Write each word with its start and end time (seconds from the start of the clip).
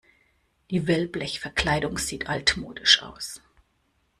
Die 0.71 0.87
Wellblechverkleidung 0.87 1.99
sieht 1.99 2.27
altmodisch 2.27 3.03
aus. 3.03 3.39